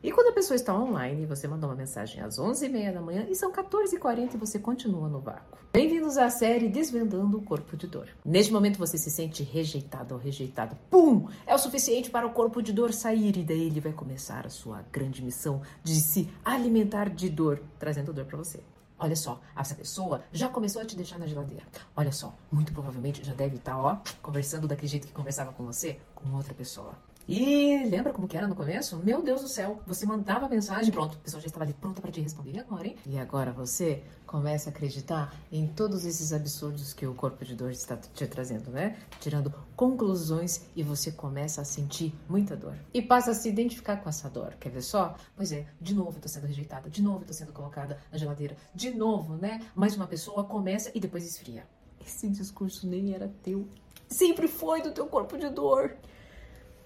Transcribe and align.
E 0.00 0.12
quando 0.12 0.28
a 0.28 0.32
pessoa 0.32 0.54
está 0.54 0.72
online, 0.72 1.26
você 1.26 1.48
mandou 1.48 1.68
uma 1.68 1.74
mensagem 1.74 2.22
às 2.22 2.38
11h30 2.38 2.94
da 2.94 3.00
manhã 3.00 3.26
e 3.28 3.34
são 3.34 3.50
14h40 3.50 4.34
e 4.34 4.36
você 4.36 4.56
continua 4.56 5.08
no 5.08 5.18
vácuo. 5.18 5.58
Bem-vindos 5.72 6.16
à 6.16 6.30
série 6.30 6.68
Desvendando 6.68 7.36
o 7.36 7.42
Corpo 7.42 7.76
de 7.76 7.88
Dor. 7.88 8.06
Neste 8.24 8.52
momento 8.52 8.78
você 8.78 8.96
se 8.96 9.10
sente 9.10 9.42
rejeitado 9.42 10.14
ou 10.14 10.20
rejeitado. 10.20 10.76
Pum! 10.88 11.26
É 11.44 11.52
o 11.52 11.58
suficiente 11.58 12.10
para 12.10 12.24
o 12.24 12.32
corpo 12.32 12.62
de 12.62 12.72
dor 12.72 12.92
sair 12.92 13.36
e 13.38 13.42
daí 13.42 13.66
ele 13.66 13.80
vai 13.80 13.92
começar 13.92 14.46
a 14.46 14.50
sua 14.50 14.84
grande 14.92 15.20
missão 15.20 15.62
de 15.82 15.96
se 15.96 16.30
alimentar 16.44 17.10
de 17.10 17.28
dor, 17.28 17.60
trazendo 17.76 18.12
dor 18.12 18.24
para 18.24 18.38
você. 18.38 18.60
Olha 19.00 19.16
só, 19.16 19.40
essa 19.56 19.74
pessoa 19.74 20.22
já 20.32 20.48
começou 20.48 20.80
a 20.80 20.84
te 20.84 20.94
deixar 20.94 21.18
na 21.18 21.26
geladeira. 21.26 21.64
Olha 21.96 22.12
só, 22.12 22.36
muito 22.52 22.72
provavelmente 22.72 23.24
já 23.24 23.34
deve 23.34 23.56
estar, 23.56 23.76
ó, 23.76 23.98
conversando 24.22 24.68
daquele 24.68 24.86
jeito 24.86 25.08
que 25.08 25.12
conversava 25.12 25.52
com 25.52 25.64
você, 25.64 25.98
com 26.14 26.32
outra 26.36 26.54
pessoa. 26.54 26.94
E 27.28 27.84
lembra 27.84 28.10
como 28.10 28.26
que 28.26 28.38
era 28.38 28.48
no 28.48 28.54
começo? 28.54 28.96
Meu 29.04 29.20
Deus 29.20 29.42
do 29.42 29.48
céu, 29.48 29.82
você 29.86 30.06
mandava 30.06 30.48
mensagem, 30.48 30.90
pronto, 30.90 31.18
a 31.18 31.20
pessoa 31.20 31.42
já 31.42 31.48
estava 31.48 31.66
ali 31.66 31.74
pronta 31.74 32.00
para 32.00 32.10
te 32.10 32.22
responder. 32.22 32.52
E 32.52 32.58
agora, 32.58 32.86
hein? 32.86 32.96
E 33.04 33.18
agora 33.18 33.52
você 33.52 34.02
começa 34.24 34.70
a 34.70 34.72
acreditar 34.72 35.36
em 35.52 35.66
todos 35.66 36.06
esses 36.06 36.32
absurdos 36.32 36.94
que 36.94 37.06
o 37.06 37.14
corpo 37.14 37.44
de 37.44 37.54
dor 37.54 37.70
está 37.70 37.98
te 37.98 38.26
trazendo, 38.26 38.70
né? 38.70 38.96
Tirando 39.20 39.52
conclusões 39.76 40.62
e 40.74 40.82
você 40.82 41.12
começa 41.12 41.60
a 41.60 41.66
sentir 41.66 42.14
muita 42.30 42.56
dor. 42.56 42.74
E 42.94 43.02
passa 43.02 43.32
a 43.32 43.34
se 43.34 43.46
identificar 43.50 43.98
com 43.98 44.08
essa 44.08 44.30
dor. 44.30 44.54
Quer 44.58 44.70
ver 44.70 44.82
só? 44.82 45.14
Pois 45.36 45.52
é, 45.52 45.66
de 45.78 45.94
novo 45.94 46.16
eu 46.16 46.22
tô 46.22 46.28
sendo 46.28 46.46
rejeitada, 46.46 46.88
de 46.88 47.02
novo 47.02 47.24
eu 47.24 47.26
tô 47.26 47.34
sendo 47.34 47.52
colocada 47.52 47.98
na 48.10 48.16
geladeira, 48.16 48.56
de 48.74 48.90
novo, 48.94 49.36
né? 49.36 49.60
Mais 49.74 49.94
uma 49.94 50.06
pessoa 50.06 50.44
começa 50.44 50.90
e 50.94 50.98
depois 50.98 51.26
esfria. 51.26 51.66
Esse 52.00 52.26
discurso 52.26 52.86
nem 52.86 53.12
era 53.12 53.30
teu. 53.42 53.68
Sempre 54.08 54.48
foi 54.48 54.80
do 54.80 54.92
teu 54.92 55.06
corpo 55.06 55.36
de 55.36 55.50
dor. 55.50 55.94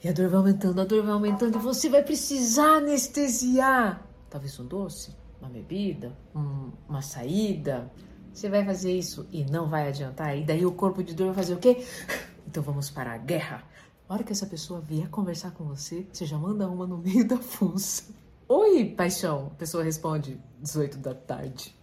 E 0.02 0.08
a 0.08 0.12
dor 0.12 0.28
vai 0.28 0.38
aumentando, 0.38 0.80
a 0.80 0.84
dor 0.84 1.02
vai 1.04 1.12
aumentando 1.12 1.56
e 1.56 1.60
você 1.60 1.88
vai 1.88 2.02
precisar 2.02 2.78
anestesiar. 2.78 4.04
Talvez 4.28 4.58
um 4.58 4.66
doce, 4.66 5.14
uma 5.40 5.48
bebida, 5.48 6.12
um, 6.34 6.72
uma 6.88 7.00
saída. 7.00 7.88
Você 8.32 8.48
vai 8.48 8.64
fazer 8.64 8.92
isso 8.96 9.28
e 9.30 9.44
não 9.44 9.68
vai 9.68 9.88
adiantar. 9.88 10.36
E 10.36 10.42
daí 10.42 10.66
o 10.66 10.72
corpo 10.72 11.04
de 11.04 11.14
dor 11.14 11.26
vai 11.26 11.36
fazer 11.36 11.54
o 11.54 11.58
quê? 11.58 11.84
Então 12.44 12.62
vamos 12.62 12.90
para 12.90 13.12
a 13.14 13.16
guerra. 13.16 13.62
A 14.06 14.12
hora 14.12 14.24
que 14.24 14.32
essa 14.32 14.44
pessoa 14.44 14.80
vier 14.80 15.08
conversar 15.08 15.52
com 15.52 15.64
você, 15.64 16.06
você 16.12 16.26
já 16.26 16.36
manda 16.36 16.68
uma 16.68 16.86
no 16.86 16.98
meio 16.98 17.26
da 17.26 17.38
fuça. 17.38 18.12
Oi, 18.46 18.84
paixão. 18.84 19.46
A 19.46 19.54
pessoa 19.54 19.82
responde 19.82 20.38
18 20.60 20.98
da 20.98 21.14
tarde. 21.14 21.74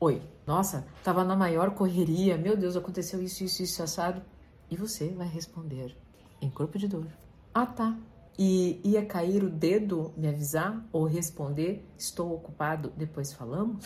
Oi. 0.00 0.20
Nossa, 0.44 0.84
tava 1.04 1.22
na 1.22 1.36
maior 1.36 1.70
correria. 1.72 2.36
Meu 2.36 2.56
Deus, 2.56 2.74
aconteceu 2.74 3.22
isso, 3.22 3.44
isso, 3.44 3.62
isso, 3.62 3.82
assado. 3.82 4.20
E 4.68 4.76
você 4.76 5.10
vai 5.10 5.28
responder 5.28 5.96
em 6.40 6.50
corpo 6.50 6.76
de 6.76 6.88
dor. 6.88 7.06
Ah, 7.52 7.66
tá. 7.66 7.96
E 8.38 8.80
ia 8.84 9.04
cair 9.04 9.42
o 9.42 9.50
dedo 9.50 10.12
me 10.16 10.28
avisar 10.28 10.82
ou 10.92 11.04
responder: 11.04 11.84
Estou 11.98 12.32
ocupado, 12.34 12.92
depois 12.96 13.32
falamos? 13.32 13.84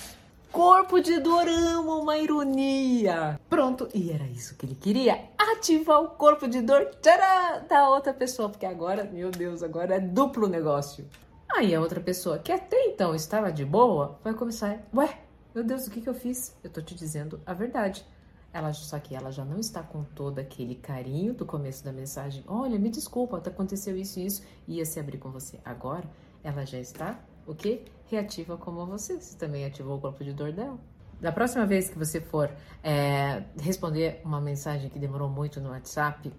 Corpo 0.52 1.00
de 1.00 1.18
Dorama, 1.18 1.96
uma 1.96 2.16
ironia. 2.16 3.40
Pronto, 3.50 3.88
e 3.92 4.12
era 4.12 4.24
isso 4.24 4.54
que 4.56 4.66
ele 4.66 4.76
queria: 4.76 5.28
ativar 5.36 6.00
o 6.02 6.10
corpo 6.10 6.46
de 6.46 6.60
dor 6.60 6.90
tcharam, 7.02 7.66
da 7.66 7.88
outra 7.88 8.14
pessoa, 8.14 8.48
porque 8.48 8.66
agora, 8.66 9.04
meu 9.04 9.30
Deus, 9.30 9.62
agora 9.62 9.96
é 9.96 10.00
duplo 10.00 10.46
negócio. 10.46 11.08
Aí 11.50 11.74
a 11.74 11.80
outra 11.80 12.00
pessoa, 12.00 12.38
que 12.38 12.52
até 12.52 12.86
então 12.86 13.14
estava 13.14 13.50
de 13.50 13.64
boa, 13.64 14.20
vai 14.22 14.34
começar: 14.34 14.86
Ué, 14.94 15.18
meu 15.54 15.64
Deus, 15.64 15.86
o 15.86 15.90
que, 15.90 16.00
que 16.00 16.08
eu 16.08 16.14
fiz? 16.14 16.54
Eu 16.62 16.70
tô 16.70 16.80
te 16.80 16.94
dizendo 16.94 17.40
a 17.44 17.54
verdade. 17.54 18.06
Ela, 18.55 18.72
só 18.72 19.00
que 19.00 19.16
ela 19.16 19.33
já 19.33 19.44
não 19.44 19.58
está 19.58 19.83
com 19.83 20.05
todo 20.05 20.38
aquele 20.38 20.77
carinho 20.77 21.34
do 21.34 21.44
começo 21.44 21.84
da 21.84 21.92
mensagem. 21.92 22.44
Olha, 22.47 22.78
me 22.78 22.88
desculpa, 22.88 23.36
aconteceu 23.38 23.96
isso 23.96 24.20
e 24.20 24.27
isso, 24.27 24.42
ia 24.69 24.86
se 24.86 25.00
abrir 25.00 25.19
com 25.19 25.33
você. 25.33 25.58
Agora, 25.64 26.08
ela 26.44 26.64
já 26.64 26.78
está, 26.78 27.19
o 27.48 27.52
quê? 27.52 27.83
Reativa 28.06 28.56
como 28.56 28.86
você. 28.86 29.20
Você 29.20 29.36
também 29.36 29.64
ativou 29.64 29.98
o 29.98 30.00
corpo 30.00 30.22
de 30.22 30.33
dor 30.33 30.52
dela. 30.52 30.78
Da 31.20 31.33
próxima 31.33 31.66
vez 31.66 31.91
que 31.91 31.98
você 31.98 32.20
for 32.20 32.48
é, 32.80 33.42
responder 33.58 34.20
uma 34.24 34.41
mensagem 34.41 34.89
que 34.89 35.01
demorou 35.01 35.28
muito 35.28 35.61
no 35.61 35.70
WhatsApp, 35.70 36.33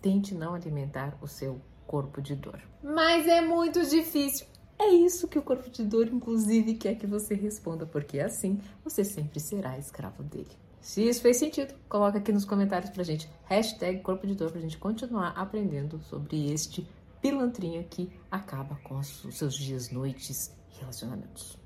tente 0.00 0.34
não 0.34 0.54
alimentar 0.54 1.16
o 1.22 1.28
seu 1.28 1.60
corpo 1.86 2.20
de 2.20 2.34
dor. 2.34 2.60
Mas 2.82 3.28
é 3.28 3.40
muito 3.40 3.88
difícil. 3.88 4.46
É 4.80 4.88
isso 4.88 5.28
que 5.28 5.38
o 5.38 5.42
corpo 5.42 5.70
de 5.70 5.84
dor, 5.84 6.08
inclusive, 6.08 6.74
quer 6.74 6.96
que 6.96 7.06
você 7.06 7.36
responda, 7.36 7.86
porque 7.86 8.18
assim 8.18 8.60
você 8.82 9.04
sempre 9.04 9.38
será 9.38 9.78
escravo 9.78 10.24
dele. 10.24 10.50
Se 10.82 11.08
isso 11.08 11.22
fez 11.22 11.36
sentido, 11.36 11.74
coloca 11.88 12.18
aqui 12.18 12.32
nos 12.32 12.44
comentários 12.44 12.90
pra 12.90 13.04
gente. 13.04 13.30
Hashtag 13.44 14.00
corpo 14.00 14.26
de 14.26 14.34
dor 14.34 14.50
pra 14.50 14.60
gente 14.60 14.76
continuar 14.76 15.28
aprendendo 15.28 16.00
sobre 16.00 16.52
este 16.52 16.86
pilantrinha 17.20 17.84
que 17.84 18.10
acaba 18.28 18.74
com 18.82 18.98
os 18.98 19.24
seus 19.30 19.54
dias, 19.54 19.90
noites 19.90 20.52
e 20.74 20.80
relacionamentos. 20.80 21.56